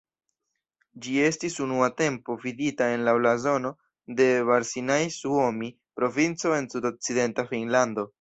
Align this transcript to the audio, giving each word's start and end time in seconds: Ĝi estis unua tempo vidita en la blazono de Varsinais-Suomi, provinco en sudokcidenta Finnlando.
Ĝi 1.01 1.11
estis 1.25 1.57
unua 1.65 1.89
tempo 1.99 2.37
vidita 2.45 2.87
en 2.93 3.03
la 3.07 3.13
blazono 3.17 3.71
de 4.21 4.27
Varsinais-Suomi, 4.47 5.71
provinco 6.01 6.55
en 6.61 6.71
sudokcidenta 6.73 7.47
Finnlando. 7.53 8.07